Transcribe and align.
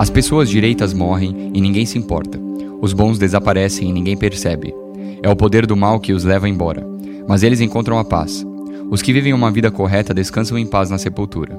As 0.00 0.08
pessoas 0.08 0.48
direitas 0.48 0.94
morrem 0.94 1.50
e 1.52 1.60
ninguém 1.60 1.84
se 1.84 1.98
importa. 1.98 2.40
Os 2.80 2.94
bons 2.94 3.18
desaparecem 3.18 3.90
e 3.90 3.92
ninguém 3.92 4.16
percebe. 4.16 4.74
É 5.22 5.28
o 5.28 5.36
poder 5.36 5.66
do 5.66 5.76
mal 5.76 6.00
que 6.00 6.14
os 6.14 6.24
leva 6.24 6.48
embora, 6.48 6.88
mas 7.28 7.42
eles 7.42 7.60
encontram 7.60 7.98
a 7.98 8.04
paz. 8.04 8.42
Os 8.90 9.02
que 9.02 9.12
vivem 9.12 9.34
uma 9.34 9.50
vida 9.50 9.70
correta 9.70 10.14
descansam 10.14 10.56
em 10.56 10.64
paz 10.64 10.88
na 10.88 10.96
sepultura. 10.96 11.54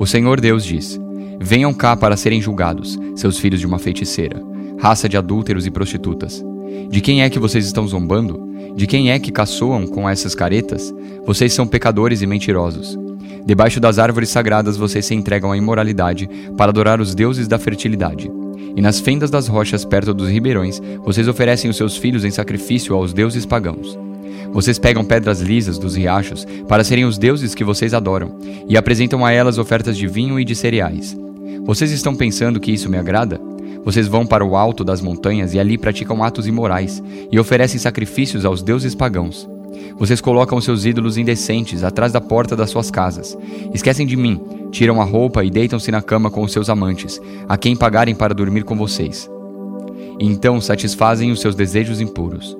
O 0.00 0.04
Senhor 0.04 0.40
Deus 0.40 0.64
diz: 0.64 1.00
Venham 1.38 1.72
cá 1.72 1.96
para 1.96 2.16
serem 2.16 2.42
julgados, 2.42 2.98
seus 3.14 3.38
filhos 3.38 3.60
de 3.60 3.66
uma 3.68 3.78
feiticeira, 3.78 4.42
raça 4.80 5.08
de 5.08 5.16
adúlteros 5.16 5.64
e 5.64 5.70
prostitutas. 5.70 6.44
De 6.90 7.00
quem 7.00 7.22
é 7.22 7.30
que 7.30 7.38
vocês 7.38 7.66
estão 7.66 7.86
zombando? 7.86 8.74
De 8.74 8.84
quem 8.84 9.12
é 9.12 9.18
que 9.20 9.30
caçoam 9.30 9.86
com 9.86 10.08
essas 10.08 10.34
caretas? 10.34 10.92
Vocês 11.24 11.52
são 11.52 11.68
pecadores 11.68 12.20
e 12.20 12.26
mentirosos. 12.26 12.98
Debaixo 13.46 13.78
das 13.78 13.98
árvores 13.98 14.30
sagradas 14.30 14.76
vocês 14.76 15.04
se 15.04 15.14
entregam 15.14 15.52
à 15.52 15.56
imoralidade 15.56 16.28
para 16.56 16.70
adorar 16.70 17.00
os 17.00 17.14
deuses 17.14 17.46
da 17.46 17.58
fertilidade. 17.58 18.30
E 18.76 18.80
nas 18.80 18.98
fendas 18.98 19.30
das 19.30 19.46
rochas 19.46 19.84
perto 19.84 20.14
dos 20.14 20.28
ribeirões, 20.28 20.80
vocês 21.04 21.28
oferecem 21.28 21.70
os 21.70 21.76
seus 21.76 21.96
filhos 21.96 22.24
em 22.24 22.30
sacrifício 22.30 22.94
aos 22.94 23.12
deuses 23.12 23.44
pagãos. 23.44 23.98
Vocês 24.52 24.78
pegam 24.78 25.04
pedras 25.04 25.40
lisas 25.40 25.78
dos 25.78 25.96
riachos 25.96 26.46
para 26.68 26.84
serem 26.84 27.04
os 27.04 27.18
deuses 27.18 27.54
que 27.54 27.64
vocês 27.64 27.92
adoram, 27.92 28.38
e 28.68 28.76
apresentam 28.76 29.24
a 29.24 29.32
elas 29.32 29.58
ofertas 29.58 29.96
de 29.96 30.06
vinho 30.06 30.40
e 30.40 30.44
de 30.44 30.54
cereais. 30.54 31.16
Vocês 31.64 31.90
estão 31.90 32.14
pensando 32.14 32.60
que 32.60 32.72
isso 32.72 32.88
me 32.88 32.96
agrada? 32.96 33.40
Vocês 33.84 34.08
vão 34.08 34.24
para 34.24 34.44
o 34.44 34.56
alto 34.56 34.82
das 34.82 35.02
montanhas 35.02 35.52
e 35.52 35.58
ali 35.58 35.76
praticam 35.76 36.24
atos 36.24 36.46
imorais 36.46 37.02
e 37.30 37.38
oferecem 37.38 37.78
sacrifícios 37.78 38.44
aos 38.44 38.62
deuses 38.62 38.94
pagãos. 38.94 39.48
Vocês 39.98 40.20
colocam 40.20 40.60
seus 40.60 40.84
ídolos 40.84 41.16
indecentes 41.16 41.84
atrás 41.84 42.12
da 42.12 42.20
porta 42.20 42.56
das 42.56 42.70
suas 42.70 42.90
casas. 42.90 43.36
Esquecem 43.72 44.06
de 44.06 44.16
mim, 44.16 44.40
tiram 44.70 45.00
a 45.00 45.04
roupa 45.04 45.44
e 45.44 45.50
deitam-se 45.50 45.90
na 45.90 46.02
cama 46.02 46.30
com 46.30 46.42
os 46.42 46.52
seus 46.52 46.68
amantes, 46.68 47.20
a 47.48 47.56
quem 47.56 47.76
pagarem 47.76 48.14
para 48.14 48.34
dormir 48.34 48.64
com 48.64 48.76
vocês. 48.76 49.30
Então 50.18 50.60
satisfazem 50.60 51.30
os 51.30 51.40
seus 51.40 51.54
desejos 51.54 52.00
impuros. 52.00 52.56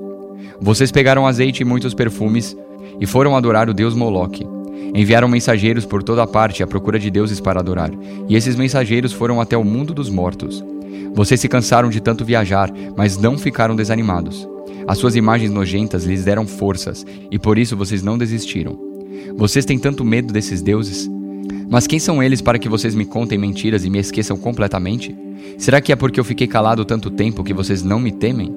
Vocês 0.60 0.90
pegaram 0.90 1.26
azeite 1.26 1.62
e 1.62 1.64
muitos 1.64 1.94
perfumes 1.94 2.56
e 3.00 3.06
foram 3.06 3.36
adorar 3.36 3.68
o 3.68 3.74
deus 3.74 3.94
Moloque. 3.94 4.46
Enviaram 4.94 5.28
mensageiros 5.28 5.84
por 5.84 6.02
toda 6.02 6.26
parte 6.26 6.62
à 6.62 6.66
procura 6.66 6.98
de 6.98 7.10
deuses 7.10 7.40
para 7.40 7.58
adorar, 7.58 7.90
e 8.28 8.36
esses 8.36 8.54
mensageiros 8.54 9.12
foram 9.12 9.40
até 9.40 9.56
o 9.56 9.64
mundo 9.64 9.92
dos 9.92 10.08
mortos. 10.08 10.64
Vocês 11.12 11.40
se 11.40 11.48
cansaram 11.48 11.88
de 11.88 12.00
tanto 12.00 12.24
viajar, 12.24 12.72
mas 12.96 13.16
não 13.16 13.36
ficaram 13.36 13.74
desanimados. 13.74 14.53
As 14.86 14.98
suas 14.98 15.16
imagens 15.16 15.50
nojentas 15.50 16.04
lhes 16.04 16.24
deram 16.24 16.46
forças, 16.46 17.06
e 17.30 17.38
por 17.38 17.58
isso 17.58 17.76
vocês 17.76 18.02
não 18.02 18.18
desistiram. 18.18 18.78
Vocês 19.36 19.64
têm 19.64 19.78
tanto 19.78 20.04
medo 20.04 20.32
desses 20.32 20.60
deuses? 20.60 21.10
Mas 21.68 21.86
quem 21.86 21.98
são 21.98 22.22
eles 22.22 22.40
para 22.40 22.58
que 22.58 22.68
vocês 22.68 22.94
me 22.94 23.04
contem 23.04 23.38
mentiras 23.38 23.84
e 23.84 23.90
me 23.90 23.98
esqueçam 23.98 24.36
completamente? 24.36 25.16
Será 25.58 25.80
que 25.80 25.92
é 25.92 25.96
porque 25.96 26.20
eu 26.20 26.24
fiquei 26.24 26.46
calado 26.46 26.84
tanto 26.84 27.10
tempo 27.10 27.42
que 27.42 27.54
vocês 27.54 27.82
não 27.82 27.98
me 27.98 28.12
temem? 28.12 28.54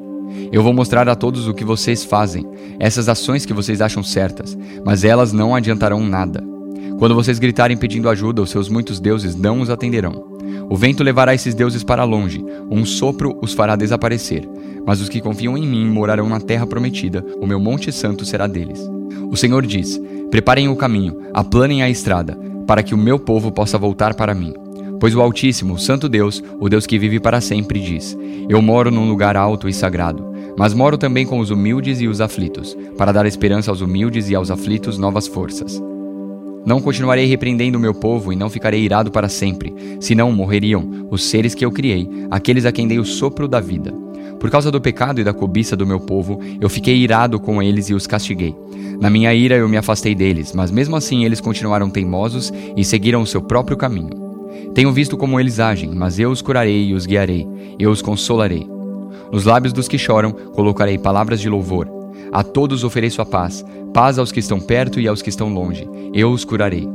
Eu 0.51 0.61
vou 0.61 0.73
mostrar 0.73 1.07
a 1.07 1.15
todos 1.15 1.47
o 1.47 1.53
que 1.53 1.63
vocês 1.63 2.03
fazem, 2.03 2.45
essas 2.79 3.07
ações 3.07 3.45
que 3.45 3.53
vocês 3.53 3.81
acham 3.81 4.03
certas, 4.03 4.57
mas 4.85 5.03
elas 5.03 5.31
não 5.31 5.55
adiantarão 5.55 6.05
nada. 6.05 6.43
Quando 6.99 7.15
vocês 7.15 7.39
gritarem 7.39 7.77
pedindo 7.77 8.09
ajuda, 8.09 8.41
os 8.41 8.49
seus 8.49 8.69
muitos 8.69 8.99
deuses 8.99 9.35
não 9.35 9.61
os 9.61 9.69
atenderão. 9.69 10.36
O 10.69 10.75
vento 10.75 11.03
levará 11.03 11.33
esses 11.33 11.53
deuses 11.53 11.83
para 11.83 12.03
longe, 12.03 12.43
um 12.69 12.85
sopro 12.85 13.37
os 13.41 13.53
fará 13.53 13.75
desaparecer. 13.75 14.47
Mas 14.85 15.01
os 15.01 15.09
que 15.09 15.21
confiam 15.21 15.57
em 15.57 15.67
mim 15.67 15.85
morarão 15.89 16.29
na 16.29 16.39
terra 16.39 16.65
prometida, 16.65 17.25
o 17.41 17.47
meu 17.47 17.59
monte 17.59 17.91
santo 17.91 18.25
será 18.25 18.47
deles. 18.47 18.79
O 19.29 19.35
Senhor 19.35 19.65
diz: 19.65 19.99
Preparem 20.31 20.67
o 20.69 20.75
caminho, 20.75 21.17
aplanem 21.33 21.83
a 21.83 21.89
estrada, 21.89 22.37
para 22.65 22.83
que 22.83 22.93
o 22.93 22.97
meu 22.97 23.19
povo 23.19 23.51
possa 23.51 23.77
voltar 23.77 24.13
para 24.13 24.33
mim. 24.33 24.53
Pois 24.99 25.15
o 25.15 25.21
Altíssimo, 25.21 25.75
o 25.75 25.79
Santo 25.79 26.09
Deus, 26.09 26.43
o 26.59 26.67
Deus 26.67 26.85
que 26.85 26.97
vive 26.97 27.19
para 27.19 27.41
sempre, 27.41 27.79
diz: 27.79 28.17
Eu 28.49 28.61
moro 28.61 28.89
num 28.89 29.07
lugar 29.07 29.35
alto 29.35 29.69
e 29.69 29.73
sagrado, 29.73 30.25
mas 30.57 30.73
moro 30.73 30.97
também 30.97 31.25
com 31.25 31.39
os 31.39 31.51
humildes 31.51 32.01
e 32.01 32.07
os 32.07 32.19
aflitos, 32.19 32.75
para 32.97 33.11
dar 33.11 33.25
esperança 33.25 33.69
aos 33.69 33.81
humildes 33.81 34.29
e 34.29 34.35
aos 34.35 34.49
aflitos 34.49 34.97
novas 34.97 35.27
forças. 35.27 35.81
Não 36.67 36.81
continuarei 36.81 37.25
repreendendo 37.25 37.77
o 37.77 37.81
meu 37.81 37.93
povo 37.93 38.33
e 38.33 38.35
não 38.35 38.49
ficarei 38.49 38.81
irado 38.81 39.09
para 39.09 39.29
sempre, 39.29 39.73
senão 40.01 40.33
morreriam 40.33 41.07
os 41.09 41.23
seres 41.23 41.55
que 41.55 41.63
eu 41.63 41.71
criei, 41.71 42.09
aqueles 42.29 42.65
a 42.65 42.73
quem 42.73 42.85
dei 42.85 42.99
o 42.99 43.05
sopro 43.05 43.47
da 43.47 43.61
vida. 43.61 43.93
Por 44.37 44.51
causa 44.51 44.69
do 44.69 44.81
pecado 44.81 45.21
e 45.21 45.23
da 45.23 45.33
cobiça 45.33 45.77
do 45.77 45.87
meu 45.87 45.97
povo, 45.97 46.41
eu 46.59 46.67
fiquei 46.67 46.97
irado 46.97 47.39
com 47.39 47.63
eles 47.63 47.87
e 47.87 47.93
os 47.93 48.05
castiguei. 48.05 48.53
Na 48.99 49.09
minha 49.09 49.33
ira 49.33 49.55
eu 49.55 49.69
me 49.69 49.77
afastei 49.77 50.13
deles, 50.13 50.51
mas 50.51 50.69
mesmo 50.69 50.97
assim 50.97 51.23
eles 51.23 51.39
continuaram 51.39 51.89
teimosos 51.89 52.51
e 52.75 52.83
seguiram 52.83 53.21
o 53.21 53.27
seu 53.27 53.41
próprio 53.41 53.77
caminho. 53.77 54.09
Tenho 54.75 54.91
visto 54.91 55.15
como 55.15 55.39
eles 55.39 55.61
agem, 55.61 55.95
mas 55.95 56.19
eu 56.19 56.29
os 56.29 56.41
curarei 56.41 56.87
e 56.87 56.93
os 56.93 57.05
guiarei, 57.05 57.47
eu 57.79 57.91
os 57.91 58.01
consolarei. 58.01 58.67
Nos 59.31 59.45
lábios 59.45 59.71
dos 59.71 59.87
que 59.87 59.97
choram 59.97 60.33
colocarei 60.33 60.97
palavras 60.97 61.39
de 61.39 61.47
louvor. 61.47 61.96
A 62.31 62.43
todos 62.43 62.83
ofereço 62.83 63.21
a 63.21 63.25
paz, 63.25 63.63
paz 63.93 64.19
aos 64.19 64.31
que 64.31 64.39
estão 64.39 64.59
perto 64.59 64.99
e 64.99 65.07
aos 65.07 65.21
que 65.21 65.29
estão 65.29 65.53
longe. 65.53 65.87
Eu 66.13 66.31
os 66.31 66.43
curarei. 66.43 66.87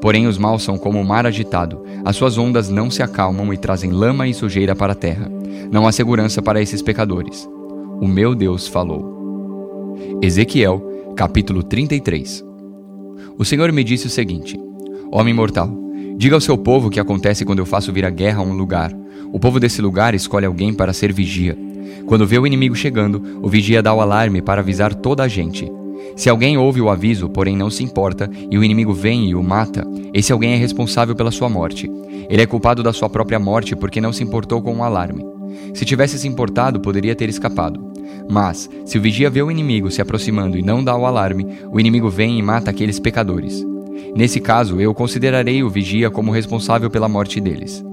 Porém, 0.00 0.26
os 0.26 0.38
maus 0.38 0.62
são 0.62 0.78
como 0.78 1.00
o 1.00 1.04
mar 1.04 1.26
agitado, 1.26 1.82
as 2.04 2.14
suas 2.14 2.38
ondas 2.38 2.68
não 2.68 2.90
se 2.90 3.02
acalmam 3.02 3.52
e 3.52 3.56
trazem 3.56 3.90
lama 3.90 4.28
e 4.28 4.34
sujeira 4.34 4.74
para 4.74 4.92
a 4.92 4.96
terra. 4.96 5.30
Não 5.70 5.86
há 5.86 5.92
segurança 5.92 6.40
para 6.40 6.62
esses 6.62 6.80
pecadores. 6.80 7.48
O 8.00 8.06
meu 8.06 8.34
Deus 8.34 8.68
falou. 8.68 9.96
Ezequiel, 10.22 10.80
capítulo 11.16 11.64
33 11.64 12.44
O 13.36 13.44
Senhor 13.44 13.72
me 13.72 13.82
disse 13.82 14.06
o 14.06 14.10
seguinte: 14.10 14.58
Homem 15.10 15.34
mortal, 15.34 15.68
diga 16.16 16.36
ao 16.36 16.40
seu 16.40 16.56
povo 16.56 16.86
o 16.86 16.90
que 16.90 17.00
acontece 17.00 17.44
quando 17.44 17.58
eu 17.58 17.66
faço 17.66 17.92
vir 17.92 18.04
a 18.04 18.10
guerra 18.10 18.40
a 18.40 18.44
um 18.44 18.52
lugar. 18.52 18.96
O 19.32 19.40
povo 19.40 19.58
desse 19.58 19.82
lugar 19.82 20.14
escolhe 20.14 20.46
alguém 20.46 20.72
para 20.72 20.92
ser 20.92 21.12
vigia. 21.12 21.58
Quando 22.06 22.26
vê 22.26 22.38
o 22.38 22.46
inimigo 22.46 22.74
chegando, 22.74 23.22
o 23.42 23.48
vigia 23.48 23.82
dá 23.82 23.92
o 23.92 24.00
alarme 24.00 24.40
para 24.40 24.60
avisar 24.60 24.94
toda 24.94 25.22
a 25.22 25.28
gente. 25.28 25.70
Se 26.16 26.28
alguém 26.28 26.58
ouve 26.58 26.80
o 26.80 26.90
aviso, 26.90 27.28
porém 27.28 27.56
não 27.56 27.70
se 27.70 27.84
importa, 27.84 28.28
e 28.50 28.58
o 28.58 28.64
inimigo 28.64 28.92
vem 28.92 29.28
e 29.28 29.34
o 29.34 29.42
mata, 29.42 29.86
esse 30.12 30.32
alguém 30.32 30.52
é 30.52 30.56
responsável 30.56 31.14
pela 31.14 31.30
sua 31.30 31.48
morte. 31.48 31.90
Ele 32.28 32.42
é 32.42 32.46
culpado 32.46 32.82
da 32.82 32.92
sua 32.92 33.08
própria 33.08 33.38
morte 33.38 33.76
porque 33.76 34.00
não 34.00 34.12
se 34.12 34.24
importou 34.24 34.60
com 34.60 34.76
o 34.76 34.82
alarme. 34.82 35.24
Se 35.74 35.84
tivesse 35.84 36.18
se 36.18 36.26
importado, 36.26 36.80
poderia 36.80 37.14
ter 37.14 37.28
escapado. 37.28 37.80
Mas, 38.28 38.68
se 38.84 38.98
o 38.98 39.00
vigia 39.00 39.30
vê 39.30 39.42
o 39.42 39.50
inimigo 39.50 39.90
se 39.90 40.02
aproximando 40.02 40.58
e 40.58 40.62
não 40.62 40.82
dá 40.82 40.96
o 40.96 41.06
alarme, 41.06 41.46
o 41.70 41.78
inimigo 41.78 42.10
vem 42.10 42.38
e 42.38 42.42
mata 42.42 42.70
aqueles 42.70 42.98
pecadores. 42.98 43.64
Nesse 44.14 44.40
caso, 44.40 44.80
eu 44.80 44.94
considerarei 44.94 45.62
o 45.62 45.70
vigia 45.70 46.10
como 46.10 46.32
responsável 46.32 46.90
pela 46.90 47.08
morte 47.08 47.40
deles. 47.40 47.84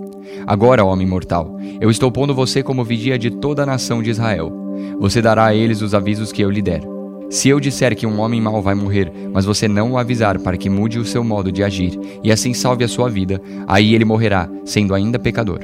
Agora, 0.47 0.84
homem 0.84 1.08
mortal, 1.08 1.58
eu 1.80 1.90
estou 1.90 2.12
pondo 2.12 2.34
você 2.34 2.62
como 2.62 2.84
vigia 2.84 3.18
de 3.18 3.30
toda 3.30 3.63
a 3.63 3.66
nação 3.66 4.02
de 4.02 4.09
Israel. 4.09 4.52
Você 5.00 5.22
dará 5.22 5.46
a 5.46 5.56
eles 5.56 5.81
os 5.81 5.94
avisos 5.94 6.31
que 6.31 6.41
eu 6.41 6.50
lhe 6.50 6.62
der. 6.62 6.81
Se 7.30 7.50
eu 7.50 7.59
disser 7.59 7.96
que 7.96 8.06
um 8.06 8.19
homem 8.19 8.40
mau 8.40 8.62
vai 8.62 8.75
morrer, 8.75 9.12
mas 9.34 9.46
você 9.46 9.68
não 9.68 9.94
o 9.94 9.97
avisar 9.97 10.40
para 10.40 10.58
que 10.58 10.69
mude 10.69 11.00
o 11.00 11.06
seu 11.06 11.24
modo 11.24 11.52
de 11.52 11.63
agir 11.63 12.00
e 12.24 12.31
assim 12.31 12.53
salve 12.53 12.84
a 12.84 12.88
sua 12.88 13.09
vida, 13.09 13.41
aí 13.68 13.96
ele 13.96 14.06
morrerá, 14.06 14.47
sendo 14.63 14.94
ainda 14.94 15.18
pecador. 15.18 15.59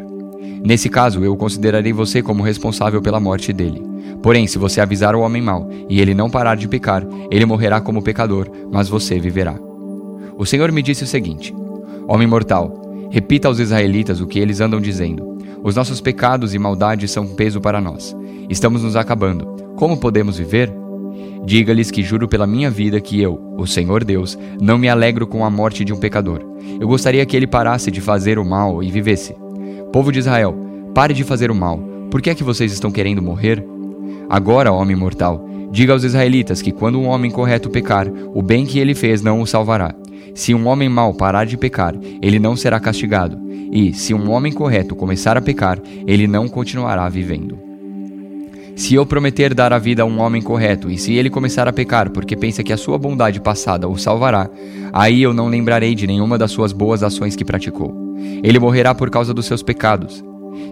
Nesse 0.63 0.89
caso, 0.89 1.23
eu 1.23 1.35
considerarei 1.35 1.93
você 1.93 2.21
como 2.21 2.43
responsável 2.43 3.01
pela 3.01 3.19
morte 3.19 3.53
dele. 3.53 3.81
Porém, 4.21 4.45
se 4.47 4.57
você 4.57 4.81
avisar 4.81 5.15
o 5.15 5.21
homem 5.21 5.41
mau 5.41 5.69
e 5.89 5.99
ele 5.99 6.13
não 6.13 6.29
parar 6.29 6.55
de 6.55 6.67
pecar, 6.67 7.05
ele 7.31 7.45
morrerá 7.45 7.81
como 7.81 8.01
pecador, 8.01 8.47
mas 8.71 8.87
você 8.87 9.19
viverá. 9.19 9.55
O 10.37 10.45
Senhor 10.45 10.71
me 10.71 10.81
disse 10.81 11.03
o 11.03 11.07
seguinte: 11.07 11.53
Homem 12.07 12.27
mortal, 12.27 12.80
Repita 13.11 13.49
aos 13.49 13.59
israelitas 13.59 14.21
o 14.21 14.25
que 14.25 14.39
eles 14.39 14.61
andam 14.61 14.79
dizendo. 14.79 15.37
Os 15.61 15.75
nossos 15.75 15.99
pecados 15.99 16.53
e 16.53 16.59
maldades 16.59 17.11
são 17.11 17.27
peso 17.27 17.59
para 17.59 17.81
nós. 17.81 18.15
Estamos 18.49 18.83
nos 18.83 18.95
acabando. 18.95 19.45
Como 19.75 19.97
podemos 19.97 20.37
viver? 20.37 20.73
Diga-lhes 21.45 21.91
que 21.91 22.03
juro 22.03 22.27
pela 22.27 22.47
minha 22.47 22.69
vida 22.69 23.01
que 23.01 23.21
eu, 23.21 23.37
o 23.57 23.67
Senhor 23.67 24.05
Deus, 24.05 24.39
não 24.61 24.77
me 24.77 24.87
alegro 24.87 25.27
com 25.27 25.43
a 25.43 25.49
morte 25.49 25.83
de 25.83 25.91
um 25.91 25.97
pecador. 25.97 26.39
Eu 26.79 26.87
gostaria 26.87 27.25
que 27.25 27.35
ele 27.35 27.47
parasse 27.47 27.91
de 27.91 27.99
fazer 27.99 28.39
o 28.39 28.45
mal 28.45 28.81
e 28.81 28.89
vivesse. 28.89 29.35
Povo 29.91 30.09
de 30.09 30.19
Israel, 30.19 30.55
pare 30.93 31.13
de 31.13 31.25
fazer 31.25 31.51
o 31.51 31.55
mal. 31.55 31.77
Por 32.09 32.21
que 32.21 32.29
é 32.29 32.35
que 32.35 32.43
vocês 32.45 32.71
estão 32.71 32.91
querendo 32.91 33.21
morrer? 33.21 33.61
Agora, 34.29 34.71
homem 34.71 34.95
mortal, 34.95 35.45
diga 35.69 35.91
aos 35.91 36.05
israelitas 36.05 36.61
que 36.61 36.71
quando 36.71 36.99
um 36.99 37.07
homem 37.07 37.29
correto 37.29 37.69
pecar, 37.69 38.07
o 38.33 38.41
bem 38.41 38.65
que 38.65 38.79
ele 38.79 38.95
fez 38.95 39.21
não 39.21 39.41
o 39.41 39.47
salvará. 39.47 39.93
Se 40.33 40.53
um 40.53 40.67
homem 40.67 40.89
mau 40.89 41.13
parar 41.13 41.45
de 41.45 41.57
pecar, 41.57 41.95
ele 42.21 42.39
não 42.39 42.55
será 42.55 42.79
castigado, 42.79 43.37
e 43.71 43.93
se 43.93 44.13
um 44.13 44.31
homem 44.31 44.51
correto 44.51 44.95
começar 44.95 45.37
a 45.37 45.41
pecar, 45.41 45.79
ele 46.07 46.27
não 46.27 46.47
continuará 46.47 47.07
vivendo. 47.09 47.71
Se 48.75 48.95
eu 48.95 49.05
prometer 49.05 49.53
dar 49.53 49.73
a 49.73 49.77
vida 49.77 50.03
a 50.03 50.05
um 50.05 50.19
homem 50.19 50.41
correto, 50.41 50.89
e 50.89 50.97
se 50.97 51.13
ele 51.13 51.29
começar 51.29 51.67
a 51.67 51.73
pecar 51.73 52.09
porque 52.09 52.35
pensa 52.35 52.63
que 52.63 52.73
a 52.73 52.77
sua 52.77 52.97
bondade 52.97 53.39
passada 53.39 53.87
o 53.87 53.97
salvará, 53.97 54.49
aí 54.93 55.21
eu 55.21 55.33
não 55.33 55.47
lembrarei 55.47 55.93
de 55.93 56.07
nenhuma 56.07 56.37
das 56.37 56.51
suas 56.51 56.71
boas 56.71 57.03
ações 57.03 57.35
que 57.35 57.45
praticou. 57.45 57.93
Ele 58.43 58.59
morrerá 58.59 58.95
por 58.95 59.09
causa 59.09 59.33
dos 59.33 59.45
seus 59.45 59.61
pecados. 59.61 60.23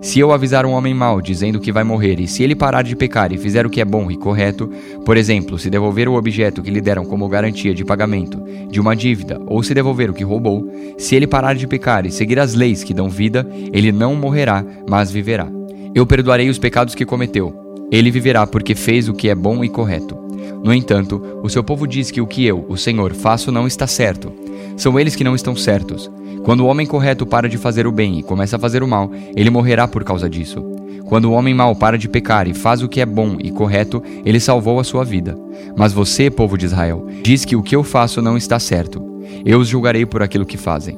Se 0.01 0.19
eu 0.19 0.31
avisar 0.31 0.65
um 0.65 0.71
homem 0.71 0.93
mau, 0.93 1.21
dizendo 1.21 1.59
que 1.59 1.71
vai 1.71 1.83
morrer, 1.83 2.19
e 2.19 2.27
se 2.27 2.43
ele 2.43 2.55
parar 2.55 2.81
de 2.81 2.95
pecar 2.95 3.31
e 3.31 3.37
fizer 3.37 3.65
o 3.65 3.69
que 3.69 3.81
é 3.81 3.85
bom 3.85 4.09
e 4.09 4.15
correto, 4.15 4.69
por 5.05 5.17
exemplo, 5.17 5.57
se 5.59 5.69
devolver 5.69 6.07
o 6.07 6.15
objeto 6.15 6.61
que 6.61 6.71
lhe 6.71 6.81
deram 6.81 7.05
como 7.05 7.27
garantia 7.27 7.73
de 7.73 7.83
pagamento 7.85 8.41
de 8.69 8.79
uma 8.79 8.95
dívida, 8.95 9.39
ou 9.45 9.61
se 9.61 9.73
devolver 9.73 10.09
o 10.09 10.13
que 10.13 10.23
roubou, 10.23 10.69
se 10.97 11.15
ele 11.15 11.27
parar 11.27 11.55
de 11.55 11.67
pecar 11.67 12.05
e 12.05 12.11
seguir 12.11 12.39
as 12.39 12.53
leis 12.53 12.83
que 12.83 12.93
dão 12.93 13.09
vida, 13.09 13.47
ele 13.73 13.91
não 13.91 14.15
morrerá, 14.15 14.65
mas 14.87 15.11
viverá. 15.11 15.47
Eu 15.93 16.05
perdoarei 16.05 16.49
os 16.49 16.59
pecados 16.59 16.95
que 16.95 17.05
cometeu. 17.05 17.53
Ele 17.91 18.11
viverá 18.11 18.45
porque 18.45 18.75
fez 18.75 19.09
o 19.09 19.13
que 19.13 19.29
é 19.29 19.35
bom 19.35 19.63
e 19.63 19.69
correto. 19.69 20.15
No 20.63 20.73
entanto, 20.73 21.21
o 21.41 21.49
seu 21.49 21.63
povo 21.63 21.87
diz 21.87 22.11
que 22.11 22.21
o 22.21 22.27
que 22.27 22.45
eu, 22.45 22.65
o 22.67 22.77
Senhor, 22.77 23.13
faço 23.13 23.51
não 23.51 23.65
está 23.65 23.87
certo. 23.87 24.31
São 24.77 24.99
eles 24.99 25.15
que 25.15 25.23
não 25.23 25.35
estão 25.35 25.55
certos. 25.55 26.09
Quando 26.43 26.61
o 26.61 26.65
homem 26.65 26.87
correto 26.87 27.25
para 27.25 27.49
de 27.49 27.57
fazer 27.57 27.85
o 27.85 27.91
bem 27.91 28.19
e 28.19 28.23
começa 28.23 28.55
a 28.55 28.59
fazer 28.59 28.81
o 28.83 28.87
mal, 28.87 29.11
ele 29.35 29.49
morrerá 29.49 29.87
por 29.87 30.03
causa 30.03 30.29
disso. 30.29 30.63
Quando 31.05 31.25
o 31.25 31.31
homem 31.31 31.53
mau 31.53 31.75
para 31.75 31.97
de 31.97 32.07
pecar 32.07 32.47
e 32.47 32.53
faz 32.53 32.83
o 32.83 32.87
que 32.87 33.01
é 33.01 33.05
bom 33.05 33.35
e 33.39 33.51
correto, 33.51 34.01
ele 34.23 34.39
salvou 34.39 34.79
a 34.79 34.83
sua 34.83 35.03
vida. 35.03 35.35
Mas 35.75 35.91
você, 35.91 36.29
povo 36.29 36.57
de 36.57 36.65
Israel, 36.65 37.07
diz 37.23 37.45
que 37.45 37.55
o 37.55 37.63
que 37.63 37.75
eu 37.75 37.83
faço 37.83 38.21
não 38.21 38.37
está 38.37 38.59
certo. 38.59 39.03
Eu 39.43 39.59
os 39.59 39.67
julgarei 39.67 40.05
por 40.05 40.21
aquilo 40.21 40.45
que 40.45 40.57
fazem. 40.57 40.97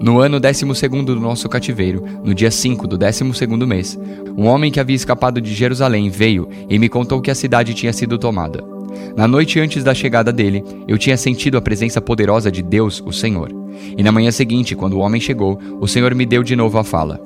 No 0.00 0.18
ano 0.18 0.40
décimo 0.40 0.74
segundo 0.74 1.14
do 1.14 1.20
nosso 1.20 1.46
cativeiro, 1.46 2.02
no 2.24 2.34
dia 2.34 2.50
5 2.50 2.86
do 2.86 2.96
décimo 2.96 3.34
segundo 3.34 3.66
mês, 3.66 3.98
um 4.34 4.46
homem 4.46 4.72
que 4.72 4.80
havia 4.80 4.96
escapado 4.96 5.42
de 5.42 5.52
Jerusalém 5.52 6.08
veio 6.08 6.48
e 6.70 6.78
me 6.78 6.88
contou 6.88 7.20
que 7.20 7.30
a 7.30 7.34
cidade 7.34 7.74
tinha 7.74 7.92
sido 7.92 8.16
tomada. 8.16 8.64
Na 9.16 9.26
noite 9.26 9.60
antes 9.60 9.82
da 9.84 9.94
chegada 9.94 10.32
dele, 10.32 10.64
eu 10.86 10.98
tinha 10.98 11.16
sentido 11.16 11.56
a 11.56 11.62
presença 11.62 12.00
poderosa 12.00 12.50
de 12.50 12.62
Deus, 12.62 13.02
o 13.04 13.12
Senhor. 13.12 13.50
E 13.96 14.02
na 14.02 14.12
manhã 14.12 14.30
seguinte, 14.30 14.74
quando 14.74 14.94
o 14.94 15.00
homem 15.00 15.20
chegou, 15.20 15.58
o 15.80 15.86
Senhor 15.86 16.14
me 16.14 16.26
deu 16.26 16.42
de 16.42 16.54
novo 16.56 16.78
a 16.78 16.84
fala. 16.84 17.20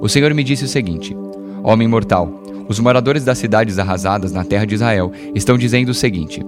O 0.00 0.08
Senhor 0.08 0.32
me 0.34 0.44
disse 0.44 0.64
o 0.64 0.68
seguinte: 0.68 1.16
Homem 1.62 1.88
mortal, 1.88 2.42
os 2.68 2.78
moradores 2.78 3.24
das 3.24 3.38
cidades 3.38 3.78
arrasadas 3.78 4.32
na 4.32 4.44
terra 4.44 4.64
de 4.64 4.74
Israel 4.74 5.12
estão 5.34 5.58
dizendo 5.58 5.90
o 5.90 5.94
seguinte: 5.94 6.42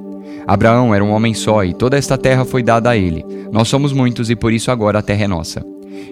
Abraão 0.46 0.94
era 0.94 1.04
um 1.04 1.10
homem 1.10 1.34
só 1.34 1.64
e 1.64 1.74
toda 1.74 1.96
esta 1.96 2.16
terra 2.18 2.44
foi 2.44 2.62
dada 2.62 2.90
a 2.90 2.96
ele. 2.96 3.24
Nós 3.50 3.68
somos 3.68 3.92
muitos 3.92 4.30
e 4.30 4.36
por 4.36 4.52
isso 4.52 4.70
agora 4.70 4.98
a 4.98 5.02
terra 5.02 5.24
é 5.24 5.28
nossa. 5.28 5.64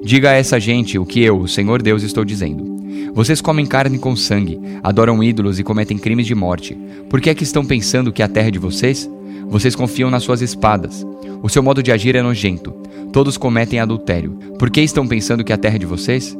Diga 0.02 0.30
a 0.30 0.34
essa 0.34 0.58
gente 0.58 0.98
o 0.98 1.06
que 1.06 1.22
eu, 1.22 1.38
o 1.38 1.48
Senhor 1.48 1.82
Deus, 1.82 2.02
estou 2.02 2.24
dizendo. 2.24 2.79
Vocês 3.14 3.40
comem 3.40 3.66
carne 3.66 3.98
com 3.98 4.14
sangue, 4.14 4.60
adoram 4.82 5.22
ídolos 5.22 5.58
e 5.58 5.64
cometem 5.64 5.98
crimes 5.98 6.26
de 6.26 6.34
morte. 6.34 6.76
Por 7.08 7.20
que 7.20 7.30
é 7.30 7.34
que 7.34 7.44
estão 7.44 7.64
pensando 7.64 8.12
que 8.12 8.22
a 8.22 8.28
terra 8.28 8.48
é 8.48 8.52
de 8.52 8.58
vocês? 8.58 9.10
Vocês 9.48 9.74
confiam 9.74 10.10
nas 10.10 10.22
suas 10.22 10.40
espadas. 10.40 11.04
O 11.42 11.48
seu 11.48 11.62
modo 11.62 11.82
de 11.82 11.90
agir 11.90 12.14
é 12.14 12.22
nojento. 12.22 12.70
Todos 13.12 13.36
cometem 13.36 13.80
adultério. 13.80 14.38
Por 14.58 14.70
que 14.70 14.80
estão 14.80 15.06
pensando 15.06 15.42
que 15.42 15.52
a 15.52 15.58
terra 15.58 15.76
é 15.76 15.78
de 15.78 15.86
vocês? 15.86 16.36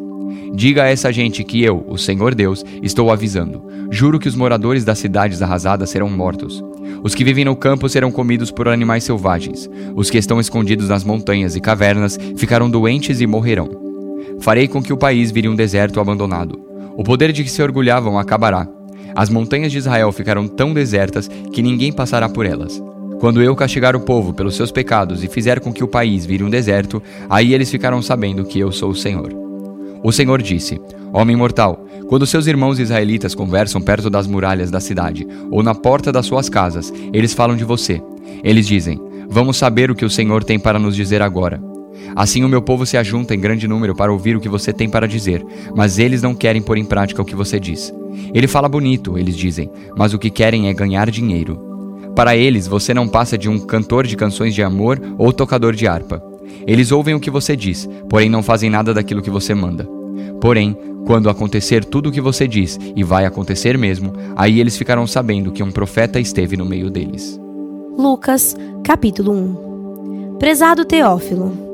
Diga 0.55 0.85
a 0.85 0.89
essa 0.89 1.13
gente 1.13 1.43
que 1.43 1.63
eu, 1.63 1.85
o 1.89 1.97
Senhor 1.97 2.35
Deus, 2.35 2.65
estou 2.83 3.11
avisando. 3.11 3.63
Juro 3.91 4.19
que 4.19 4.29
os 4.29 4.35
moradores 4.35 4.85
das 4.85 4.99
cidades 4.99 5.43
arrasadas 5.43 5.91
serão 5.91 6.09
mortos. 6.09 6.63
Os 7.03 7.15
que 7.15 7.25
vivem 7.25 7.45
no 7.45 7.57
campo 7.57 7.89
serão 7.89 8.11
comidos 8.11 8.51
por 8.51 8.69
animais 8.69 9.05
selvagens. 9.05 9.69
Os 9.95 10.11
que 10.11 10.19
estão 10.19 10.39
escondidos 10.39 10.89
nas 10.89 11.05
montanhas 11.05 11.57
e 11.57 11.61
cavernas 11.61 12.19
ficarão 12.37 12.71
doentes 12.71 13.21
e 13.21 13.27
morrerão. 13.27 13.80
Farei 14.41 14.67
com 14.67 14.83
que 14.83 14.93
o 14.93 14.97
país 14.97 15.31
vire 15.31 15.49
um 15.49 15.55
deserto 15.55 16.01
abandonado. 16.01 16.59
O 16.97 17.05
poder 17.05 17.31
de 17.33 17.45
que 17.45 17.51
se 17.51 17.63
orgulhavam 17.63 18.19
acabará. 18.19 18.67
As 19.15 19.29
montanhas 19.29 19.71
de 19.71 19.79
Israel 19.79 20.11
ficarão 20.13 20.49
tão 20.49 20.73
desertas 20.73 21.29
que 21.53 21.63
ninguém 21.63 21.93
passará 21.93 22.29
por 22.29 22.47
elas. 22.47 22.83
Quando 23.21 23.43
eu 23.43 23.55
castigar 23.55 23.95
o 23.95 24.01
povo 24.01 24.33
pelos 24.33 24.57
seus 24.57 24.73
pecados 24.73 25.23
e 25.23 25.29
fizer 25.29 25.61
com 25.61 25.73
que 25.73 25.85
o 25.85 25.89
país 25.89 26.25
vire 26.25 26.43
um 26.43 26.49
deserto, 26.49 27.03
aí 27.29 27.53
eles 27.53 27.71
ficarão 27.71 28.01
sabendo 28.01 28.45
que 28.45 28.59
eu 28.59 28.73
sou 28.73 28.91
o 28.91 28.95
Senhor. 28.95 29.31
O 30.03 30.11
Senhor 30.11 30.41
disse: 30.41 30.81
Homem 31.13 31.37
mortal, 31.37 31.85
quando 32.09 32.27
seus 32.27 32.47
irmãos 32.47 32.79
israelitas 32.79 33.35
conversam 33.35 33.83
perto 33.83 34.09
das 34.09 34.27
muralhas 34.27 34.71
da 34.71 34.81
cidade 34.81 35.27
ou 35.51 35.63
na 35.63 35.75
porta 35.75 36.11
das 36.11 36.25
suas 36.25 36.49
casas, 36.49 36.91
eles 37.13 37.35
falam 37.35 37.57
de 37.57 37.65
você. 37.65 38.03
Eles 38.43 38.67
dizem: 38.67 38.99
Vamos 39.29 39.59
saber 39.59 39.91
o 39.91 39.95
que 39.95 40.05
o 40.05 40.11
Senhor 40.11 40.43
tem 40.43 40.59
para 40.59 40.79
nos 40.79 40.97
dizer 40.97 41.21
agora. 41.21 41.70
Assim 42.15 42.45
o 42.45 42.49
meu 42.49 42.61
povo 42.61 42.85
se 42.85 42.97
ajunta 42.97 43.35
em 43.35 43.41
grande 43.41 43.69
número 43.69 43.95
para 43.95 44.13
ouvir 44.13 44.37
o 44.37 44.41
que 44.41 44.49
você 44.49 44.73
tem 44.73 44.89
para 44.89 45.09
dizer, 45.09 45.45
mas 45.75 45.99
eles 45.99 46.23
não 46.23 46.35
querem 46.35 46.63
pôr 46.63 46.77
em 46.77 46.85
prática 46.85 47.23
o 47.23 47.25
que 47.25 47.37
você 47.37 47.59
diz. 47.59 47.93
Ele 48.35 48.47
fala 48.47 48.69
bonito, 48.69 49.17
eles 49.17 49.37
dizem, 49.37 49.71
mas 49.97 50.13
o 50.13 50.19
que 50.19 50.31
querem 50.31 50.69
é 50.69 50.75
ganhar 50.75 51.11
dinheiro. 51.11 51.71
Para 52.15 52.37
eles, 52.37 52.67
você 52.67 52.93
não 52.93 53.09
passa 53.09 53.39
de 53.39 53.49
um 53.49 53.59
cantor 53.59 54.07
de 54.07 54.17
canções 54.17 54.55
de 54.55 54.63
amor 54.63 55.01
ou 55.17 55.33
tocador 55.33 55.75
de 55.75 55.87
harpa. 55.87 56.23
Eles 56.67 56.93
ouvem 56.93 57.15
o 57.15 57.21
que 57.21 57.31
você 57.31 57.57
diz, 57.57 57.89
porém 58.09 58.29
não 58.29 58.43
fazem 58.43 58.69
nada 58.69 58.93
daquilo 58.93 59.23
que 59.23 59.31
você 59.31 59.55
manda. 59.55 59.89
Porém, 60.41 60.77
quando 61.07 61.31
acontecer 61.31 61.85
tudo 61.85 62.09
o 62.09 62.13
que 62.13 62.21
você 62.21 62.47
diz, 62.47 62.79
e 62.97 63.03
vai 63.03 63.25
acontecer 63.25 63.79
mesmo, 63.79 64.13
aí 64.37 64.61
eles 64.61 64.77
ficarão 64.77 65.07
sabendo 65.07 65.53
que 65.53 65.63
um 65.63 65.71
profeta 65.71 66.21
esteve 66.21 66.57
no 66.57 66.65
meio 66.65 66.91
deles. 66.91 67.41
Lucas, 67.97 68.57
capítulo 68.85 69.33
1 69.33 70.37
Prezado 70.39 70.85
Teófilo, 70.85 71.70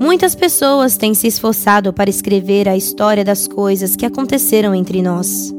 Muitas 0.00 0.34
pessoas 0.34 0.96
têm 0.96 1.12
se 1.12 1.26
esforçado 1.26 1.92
para 1.92 2.08
escrever 2.08 2.66
a 2.66 2.74
história 2.74 3.22
das 3.22 3.46
coisas 3.46 3.94
que 3.94 4.06
aconteceram 4.06 4.74
entre 4.74 5.02
nós. 5.02 5.54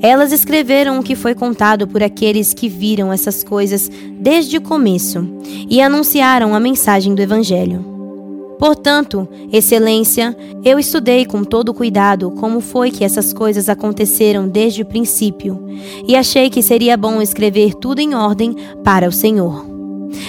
Elas 0.00 0.30
escreveram 0.30 1.00
o 1.00 1.02
que 1.02 1.16
foi 1.16 1.34
contado 1.34 1.88
por 1.88 2.00
aqueles 2.00 2.54
que 2.54 2.68
viram 2.68 3.12
essas 3.12 3.42
coisas 3.42 3.90
desde 4.20 4.56
o 4.56 4.60
começo 4.60 5.26
e 5.68 5.82
anunciaram 5.82 6.54
a 6.54 6.60
mensagem 6.60 7.12
do 7.12 7.22
Evangelho. 7.22 7.84
Portanto, 8.56 9.28
Excelência, 9.52 10.36
eu 10.64 10.78
estudei 10.78 11.26
com 11.26 11.42
todo 11.42 11.74
cuidado 11.74 12.30
como 12.30 12.60
foi 12.60 12.92
que 12.92 13.04
essas 13.04 13.32
coisas 13.32 13.68
aconteceram 13.68 14.48
desde 14.48 14.82
o 14.82 14.86
princípio 14.86 15.60
e 16.06 16.14
achei 16.14 16.48
que 16.48 16.62
seria 16.62 16.96
bom 16.96 17.20
escrever 17.20 17.74
tudo 17.74 17.98
em 17.98 18.14
ordem 18.14 18.54
para 18.84 19.08
o 19.08 19.12
Senhor 19.12 19.71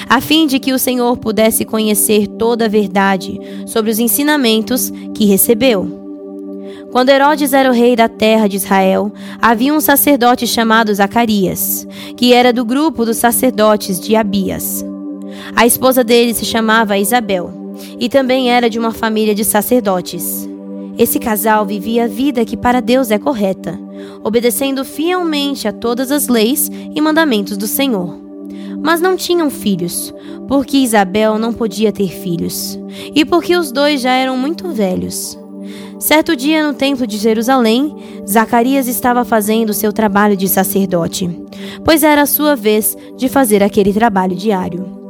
a 0.07 0.21
fim 0.21 0.47
de 0.47 0.59
que 0.59 0.73
o 0.73 0.79
Senhor 0.79 1.17
pudesse 1.17 1.65
conhecer 1.65 2.27
toda 2.27 2.65
a 2.65 2.69
verdade 2.69 3.39
sobre 3.65 3.91
os 3.91 3.99
ensinamentos 3.99 4.91
que 5.13 5.25
recebeu. 5.25 6.03
Quando 6.91 7.09
Herodes 7.09 7.53
era 7.53 7.69
o 7.69 7.73
rei 7.73 7.95
da 7.95 8.07
terra 8.07 8.47
de 8.47 8.57
Israel, 8.57 9.11
havia 9.41 9.73
um 9.73 9.81
sacerdote 9.81 10.45
chamado 10.45 10.93
Zacarias, 10.93 11.87
que 12.15 12.33
era 12.33 12.53
do 12.53 12.63
grupo 12.63 13.03
dos 13.03 13.17
sacerdotes 13.17 13.99
de 13.99 14.15
Abias. 14.15 14.85
A 15.55 15.65
esposa 15.65 16.03
dele 16.03 16.35
se 16.35 16.45
chamava 16.45 16.97
Isabel, 16.97 17.51
e 17.99 18.07
também 18.07 18.51
era 18.51 18.69
de 18.69 18.77
uma 18.77 18.91
família 18.91 19.33
de 19.33 19.43
sacerdotes. 19.43 20.47
Esse 20.95 21.17
casal 21.17 21.65
vivia 21.65 22.03
a 22.03 22.07
vida 22.07 22.45
que 22.45 22.55
para 22.55 22.79
Deus 22.79 23.09
é 23.09 23.17
correta, 23.17 23.79
obedecendo 24.23 24.85
fielmente 24.85 25.67
a 25.67 25.71
todas 25.71 26.11
as 26.11 26.27
leis 26.27 26.69
e 26.93 27.01
mandamentos 27.01 27.57
do 27.57 27.65
Senhor 27.65 28.22
mas 28.83 28.99
não 28.99 29.15
tinham 29.15 29.49
filhos, 29.49 30.13
porque 30.47 30.77
Isabel 30.77 31.39
não 31.39 31.53
podia 31.53 31.91
ter 31.91 32.09
filhos, 32.09 32.77
e 33.15 33.23
porque 33.23 33.55
os 33.55 33.71
dois 33.71 34.01
já 34.01 34.11
eram 34.11 34.37
muito 34.37 34.67
velhos. 34.67 35.39
Certo 35.97 36.35
dia 36.35 36.67
no 36.67 36.73
templo 36.73 37.07
de 37.07 37.17
Jerusalém, 37.17 37.95
Zacarias 38.29 38.87
estava 38.87 39.23
fazendo 39.23 39.73
seu 39.73 39.93
trabalho 39.93 40.35
de 40.35 40.49
sacerdote, 40.49 41.29
pois 41.85 42.03
era 42.03 42.23
a 42.23 42.27
sua 42.27 42.57
vez 42.57 42.97
de 43.15 43.29
fazer 43.29 43.63
aquele 43.63 43.93
trabalho 43.93 44.35
diário. 44.35 45.01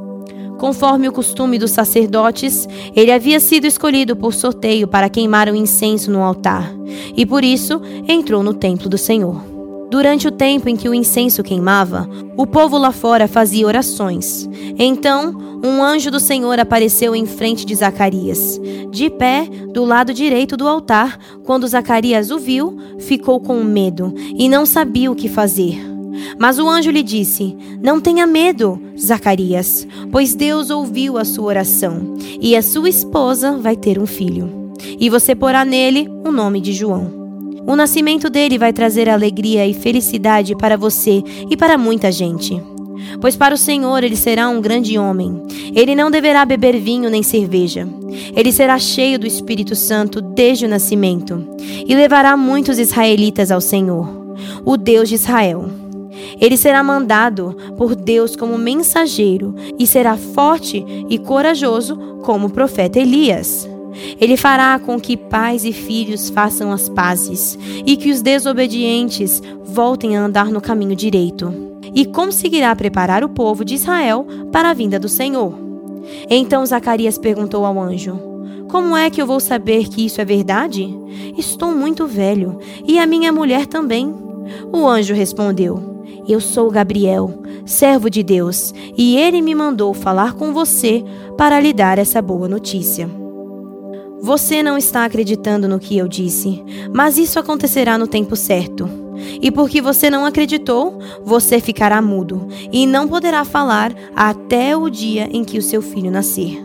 Conforme 0.60 1.10
o 1.10 1.12
costume 1.12 1.58
dos 1.58 1.72
sacerdotes, 1.72 2.70
ele 2.96 3.12
havia 3.12 3.40
sido 3.40 3.66
escolhido 3.66 4.16
por 4.16 4.34
sorteio 4.34 4.88
para 4.88 5.10
queimar 5.10 5.50
o 5.50 5.56
incenso 5.56 6.12
no 6.12 6.22
altar, 6.22 6.72
e 7.18 7.26
por 7.26 7.44
isso 7.44 7.82
entrou 8.08 8.44
no 8.44 8.54
templo 8.54 8.88
do 8.88 8.98
Senhor. 8.98 9.53
Durante 9.94 10.28
o 10.28 10.32
tempo 10.32 10.68
em 10.68 10.76
que 10.76 10.90
o 10.90 10.94
incenso 10.96 11.44
queimava, 11.44 12.10
o 12.36 12.48
povo 12.48 12.80
lá 12.80 12.92
fora 12.92 13.28
fazia 13.28 13.68
orações. 13.68 14.50
Então, 14.76 15.60
um 15.64 15.84
anjo 15.84 16.10
do 16.10 16.20
Senhor 16.20 16.60
apareceu 16.60 17.16
em 17.16 17.28
frente 17.28 17.64
de 17.64 17.76
Zacarias, 17.76 18.60
de 18.90 19.08
pé 19.12 19.48
do 19.72 19.86
lado 19.86 20.12
direito 20.12 20.58
do 20.58 20.68
altar. 20.68 21.20
Quando 21.44 21.68
Zacarias 21.68 22.32
o 22.32 22.40
viu, 22.40 22.76
ficou 22.98 23.40
com 23.40 23.64
medo 23.64 24.12
e 24.36 24.50
não 24.50 24.66
sabia 24.66 25.12
o 25.12 25.16
que 25.16 25.30
fazer. 25.30 25.80
Mas 26.40 26.58
o 26.58 26.68
anjo 26.68 26.90
lhe 26.90 27.04
disse: 27.04 27.56
Não 27.80 28.02
tenha 28.02 28.26
medo, 28.26 28.82
Zacarias, 29.00 29.88
pois 30.12 30.34
Deus 30.34 30.72
ouviu 30.72 31.20
a 31.20 31.24
sua 31.24 31.46
oração, 31.46 32.16
e 32.42 32.56
a 32.56 32.64
sua 32.64 32.90
esposa 32.90 33.60
vai 33.60 33.76
ter 33.76 34.00
um 34.00 34.08
filho. 34.08 34.74
E 35.00 35.08
você 35.08 35.36
porá 35.36 35.64
nele 35.64 36.10
o 36.26 36.32
nome 36.32 36.60
de 36.60 36.74
João. 36.74 37.23
O 37.66 37.76
nascimento 37.76 38.30
dele 38.30 38.58
vai 38.58 38.74
trazer 38.74 39.10
alegria 39.10 39.66
e 39.66 39.74
felicidade 39.74 40.56
para 40.56 40.78
você 40.78 41.24
e 41.50 41.56
para 41.56 41.78
muita 41.78 42.12
gente. 42.12 42.62
Pois 43.22 43.36
para 43.36 43.56
o 43.56 43.58
Senhor 43.58 44.04
ele 44.04 44.16
será 44.16 44.50
um 44.50 44.62
grande 44.62 44.98
homem. 44.98 45.42
Ele 45.74 45.96
não 45.96 46.12
deverá 46.12 46.46
beber 46.46 46.80
vinho 46.80 47.10
nem 47.10 47.24
cerveja. 47.24 47.88
Ele 48.36 48.52
será 48.52 48.78
cheio 48.78 49.18
do 49.18 49.26
Espírito 49.26 49.76
Santo 49.76 50.22
desde 50.22 50.66
o 50.66 50.70
nascimento 50.70 51.48
e 51.88 51.96
levará 51.96 52.36
muitos 52.36 52.78
israelitas 52.80 53.52
ao 53.52 53.62
Senhor, 53.62 54.08
o 54.66 54.78
Deus 54.78 55.10
de 55.10 55.16
Israel. 55.16 55.66
Ele 56.40 56.58
será 56.58 56.84
mandado 56.84 57.56
por 57.78 57.96
Deus 57.96 58.36
como 58.36 58.58
mensageiro 58.58 59.56
e 59.80 59.88
será 59.88 60.18
forte 60.18 60.84
e 61.10 61.18
corajoso 61.18 61.96
como 62.24 62.48
o 62.48 62.52
profeta 62.52 63.00
Elias. 63.00 63.68
Ele 64.20 64.38
fará 64.38 64.78
com 64.80 65.00
que 65.00 65.16
pais 65.16 65.66
e 65.66 65.72
filhos 65.72 66.30
façam 66.30 66.72
as 66.72 66.90
pazes 66.90 67.58
e 67.86 67.96
que 67.96 68.12
os 68.12 68.22
desobedientes 68.22 69.42
voltem 69.64 70.18
a 70.18 70.24
andar 70.24 70.46
no 70.48 70.62
caminho 70.62 70.96
direito. 70.96 71.54
E 71.96 72.06
conseguirá 72.06 72.76
preparar 72.76 73.24
o 73.24 73.30
povo 73.30 73.64
de 73.64 73.76
Israel 73.76 74.26
para 74.52 74.70
a 74.70 74.74
vinda 74.74 75.00
do 75.00 75.08
Senhor. 75.08 75.54
Então 76.30 76.66
Zacarias 76.66 77.18
perguntou 77.18 77.66
ao 77.66 77.80
anjo: 77.80 78.20
Como 78.70 78.96
é 78.96 79.10
que 79.10 79.22
eu 79.22 79.28
vou 79.28 79.40
saber 79.40 79.88
que 79.88 80.06
isso 80.06 80.20
é 80.20 80.26
verdade? 80.26 80.88
Estou 81.38 81.72
muito 81.72 82.08
velho 82.08 82.60
e 82.88 83.00
a 83.00 83.06
minha 83.06 83.32
mulher 83.32 83.66
também. 83.66 84.14
O 84.72 84.88
anjo 84.88 85.14
respondeu: 85.14 86.04
Eu 86.28 86.40
sou 86.40 86.70
Gabriel, 86.72 87.34
servo 87.66 88.10
de 88.10 88.24
Deus, 88.24 88.74
e 88.98 89.18
ele 89.18 89.42
me 89.42 89.56
mandou 89.56 89.94
falar 89.94 90.34
com 90.34 90.54
você 90.54 91.04
para 91.38 91.60
lhe 91.60 91.74
dar 91.74 91.98
essa 91.98 92.22
boa 92.22 92.48
notícia. 92.48 93.23
Você 94.24 94.64
não 94.64 94.78
está 94.78 95.04
acreditando 95.04 95.68
no 95.68 95.78
que 95.78 95.98
eu 95.98 96.08
disse, 96.08 96.64
mas 96.94 97.18
isso 97.18 97.38
acontecerá 97.38 97.98
no 97.98 98.08
tempo 98.08 98.38
certo. 98.38 98.90
E 99.42 99.52
porque 99.52 99.82
você 99.82 100.10
não 100.10 100.24
acreditou, 100.24 100.98
você 101.26 101.60
ficará 101.60 102.02
mudo 102.02 102.48
e 102.72 102.88
não 102.88 103.06
poderá 103.06 103.44
falar 103.44 103.94
até 104.16 104.78
o 104.78 104.90
dia 104.90 105.28
em 105.30 105.44
que 105.44 105.58
o 105.58 105.62
seu 105.62 105.82
filho 105.82 106.10
nascer. 106.10 106.58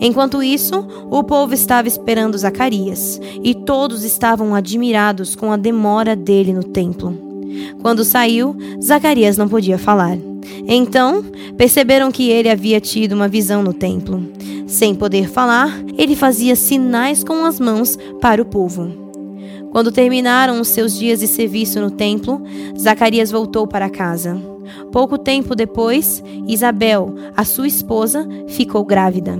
Enquanto 0.00 0.42
isso, 0.42 0.84
o 1.08 1.22
povo 1.22 1.54
estava 1.54 1.86
esperando 1.86 2.36
Zacarias, 2.36 3.20
e 3.44 3.54
todos 3.54 4.02
estavam 4.02 4.52
admirados 4.52 5.36
com 5.36 5.52
a 5.52 5.56
demora 5.56 6.16
dele 6.16 6.52
no 6.52 6.64
templo. 6.64 7.16
Quando 7.80 8.04
saiu, 8.04 8.56
Zacarias 8.82 9.38
não 9.38 9.48
podia 9.48 9.78
falar. 9.78 10.18
Então, 10.66 11.24
perceberam 11.56 12.10
que 12.10 12.28
ele 12.28 12.48
havia 12.48 12.80
tido 12.80 13.12
uma 13.12 13.28
visão 13.28 13.62
no 13.62 13.72
templo. 13.72 14.20
Sem 14.68 14.94
poder 14.94 15.30
falar, 15.30 15.82
ele 15.96 16.14
fazia 16.14 16.54
sinais 16.54 17.24
com 17.24 17.46
as 17.46 17.58
mãos 17.58 17.98
para 18.20 18.42
o 18.42 18.44
povo. 18.44 19.08
Quando 19.72 19.90
terminaram 19.90 20.60
os 20.60 20.68
seus 20.68 20.96
dias 20.96 21.20
de 21.20 21.26
serviço 21.26 21.80
no 21.80 21.90
templo, 21.90 22.42
Zacarias 22.78 23.30
voltou 23.30 23.66
para 23.66 23.88
casa. 23.88 24.36
Pouco 24.92 25.16
tempo 25.16 25.54
depois, 25.54 26.22
Isabel, 26.46 27.14
a 27.34 27.46
sua 27.46 27.66
esposa, 27.66 28.28
ficou 28.48 28.84
grávida. 28.84 29.38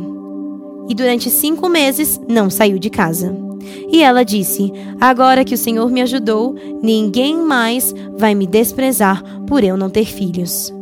E 0.89 0.95
durante 0.95 1.29
cinco 1.29 1.69
meses 1.69 2.19
não 2.27 2.49
saiu 2.49 2.79
de 2.79 2.89
casa. 2.89 3.37
E 3.93 4.03
ela 4.03 4.25
disse: 4.25 4.73
Agora 4.99 5.45
que 5.45 5.55
o 5.55 5.59
Senhor 5.59 5.91
me 5.91 6.01
ajudou, 6.01 6.55
ninguém 6.83 7.37
mais 7.37 7.95
vai 8.17 8.35
me 8.35 8.47
desprezar 8.47 9.23
por 9.47 9.63
eu 9.63 9.77
não 9.77 9.91
ter 9.91 10.07
filhos. 10.07 10.73